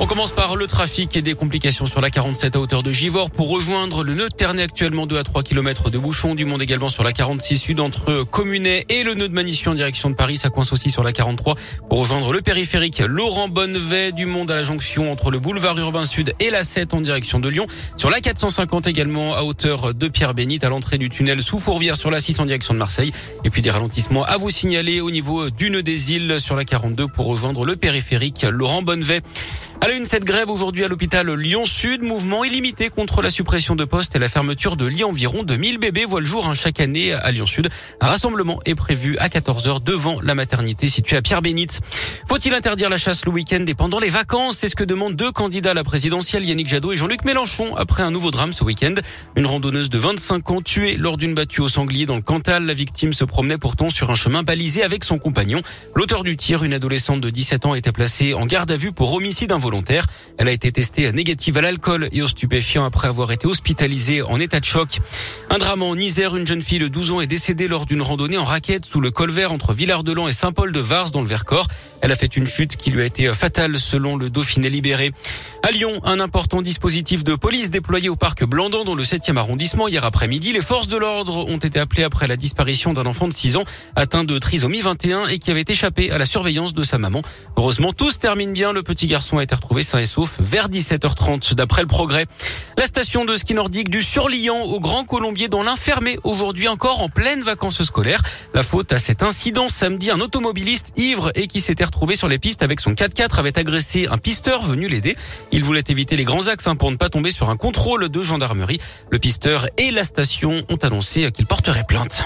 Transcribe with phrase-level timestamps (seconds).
[0.00, 3.30] On commence par le trafic et des complications sur la 47 à hauteur de Givors
[3.30, 6.34] pour rejoindre le nœud de Ternay actuellement 2 à 3 km de bouchons.
[6.34, 9.74] Du monde également sur la 46 sud entre Communet et le nœud de Manissu en
[9.74, 10.38] direction de Paris.
[10.38, 11.54] Ça coince aussi sur la 43
[11.88, 14.10] pour rejoindre le périphérique Laurent Bonnevet.
[14.10, 17.38] Du monde à la jonction entre le boulevard urbain sud et la 7 en direction
[17.38, 17.66] de Lyon.
[17.96, 22.10] Sur la 450 également à hauteur de Pierre-Bénite à l'entrée du tunnel sous Fourvière sur
[22.10, 23.12] la 6 en direction de Marseille.
[23.44, 26.64] Et puis des ralentissements à vous signaler au niveau du nœud des îles sur la
[26.64, 29.22] 42 pour rejoindre le périphérique Laurent Bonnevet.
[29.82, 33.84] À la une, cette grève aujourd'hui à l'hôpital Lyon-Sud, mouvement illimité contre la suppression de
[33.84, 35.02] postes et la fermeture de lits.
[35.02, 37.68] Environ 2000 bébés voient le jour hein, chaque année à Lyon-Sud.
[38.00, 41.80] Un rassemblement est prévu à 14h devant la maternité située à Pierre-Bénite.
[42.28, 44.58] Faut-il interdire la chasse le week-end et pendant les vacances?
[44.58, 48.04] C'est ce que demandent deux candidats à la présidentielle, Yannick Jadot et Jean-Luc Mélenchon, après
[48.04, 48.94] un nouveau drame ce week-end.
[49.34, 52.66] Une randonneuse de 25 ans tuée lors d'une battue au sanglier dans le Cantal.
[52.66, 55.60] La victime se promenait pourtant sur un chemin balisé avec son compagnon.
[55.96, 59.12] L'auteur du tir, une adolescente de 17 ans, était placée en garde à vue pour
[59.12, 59.71] homicide involontaire.
[60.38, 64.38] Elle a été testée négative à l'alcool et aux stupéfiants après avoir été hospitalisée en
[64.40, 64.98] état de choc.
[65.50, 68.38] Un drame en Isère, une jeune fille de 12 ans est décédée lors d'une randonnée
[68.38, 71.68] en raquette sous le col vert entre Villard-de-Lans et Saint-Paul-de-Vars dans le Vercors.
[72.00, 75.12] Elle a fait une chute qui lui a été fatale selon le Dauphiné libéré.
[75.62, 79.86] À Lyon, un important dispositif de police déployé au parc Blandan dans le 7e arrondissement
[79.86, 80.52] hier après-midi.
[80.52, 83.64] Les forces de l'ordre ont été appelées après la disparition d'un enfant de 6 ans
[83.94, 87.22] atteint de trisomie 21 et qui avait échappé à la surveillance de sa maman.
[87.56, 88.72] Heureusement, tout se termine bien.
[88.72, 92.26] Le petit garçon a été retrouvé sain et sauf vers 17h30 d'après le progrès.
[92.76, 97.08] La station de ski nordique du Surliant au Grand Colombier dans l'infermé aujourd'hui encore en
[97.08, 98.22] pleine vacances scolaires.
[98.54, 102.40] La faute à cet incident samedi, un automobiliste ivre et qui s'était retrouvé sur les
[102.40, 105.16] pistes avec son 4x4 avait agressé un pisteur venu l'aider.
[105.52, 108.22] Il voulait éviter les grands axes hein, pour ne pas tomber sur un contrôle de
[108.22, 108.80] gendarmerie.
[109.10, 112.24] Le pisteur et la station ont annoncé qu'ils porteraient plainte.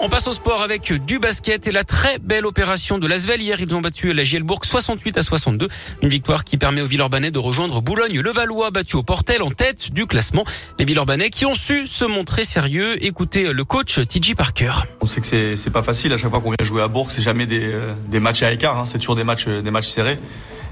[0.00, 3.42] On passe au sport avec du basket et la très belle opération de l'Asvel.
[3.42, 5.68] Hier, ils ont battu la Gielbourg 68 à 62.
[6.02, 10.06] Une victoire qui permet aux Villeurbanais de rejoindre Boulogne-le-Valois battu au Portel en tête du
[10.06, 10.44] classement.
[10.78, 13.04] Les Villeurbanais qui ont su se montrer sérieux.
[13.04, 14.70] Écoutez le coach TJ Parker.
[15.00, 17.10] On sait que c'est pas facile à chaque fois qu'on vient jouer à Bourg.
[17.10, 18.78] C'est jamais des, euh, matchs à écart.
[18.78, 18.84] Hein.
[18.86, 20.18] C'est toujours des matchs, des matchs serrés.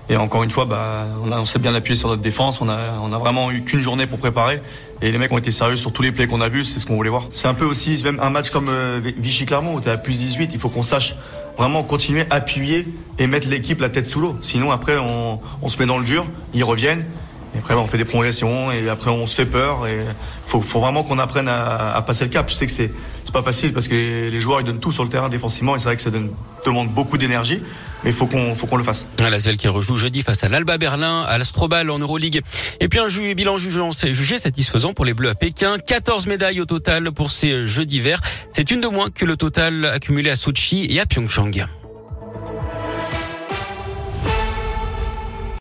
[0.09, 2.61] Et encore une fois, bah, on, on s'est bien appuyé sur notre défense.
[2.61, 4.61] On a, vraiment eu qu'une journée pour préparer.
[5.03, 6.65] Et les mecs ont été sérieux sur tous les plays qu'on a vus.
[6.65, 7.29] C'est ce qu'on voulait voir.
[7.33, 10.51] C'est un peu aussi même un match comme euh, Vichy-Clermont où tu à plus 18.
[10.53, 11.17] Il faut qu'on sache
[11.59, 12.87] vraiment continuer, appuyer
[13.19, 14.37] et mettre l'équipe la tête sous l'eau.
[14.43, 16.25] Sinon, après, on, se met dans le dur.
[16.55, 17.05] Ils reviennent.
[17.55, 19.87] Et après, on fait des prolongations et après, on se fait peur.
[19.87, 19.99] Et
[20.47, 22.49] faut, vraiment qu'on apprenne à, à, passer le cap.
[22.49, 22.93] Je sais que c'est,
[23.25, 25.79] c'est pas facile parce que les, joueurs ils donnent tout sur le terrain défensivement et
[25.81, 26.11] c'est vrai que ça
[26.65, 27.61] demande beaucoup d'énergie.
[28.05, 29.07] Mais il faut qu'on, faut qu'on le fasse.
[29.19, 32.41] La Zelle qui rejoue jeudi face à l'Alba Berlin, à l'Astrobal en Euroleague.
[32.81, 35.79] Et puis un ju bilan jugé satisfaisant pour les Bleus à Pékin.
[35.79, 38.21] 14 médailles au total pour ces Jeux d'hiver.
[38.53, 41.67] C'est une de moins que le total accumulé à Sochi et à Pyeongchang.